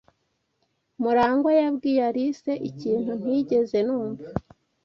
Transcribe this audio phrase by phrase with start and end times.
[1.01, 4.25] Murangwa yabwiye Alice ikintu ntigeze numva.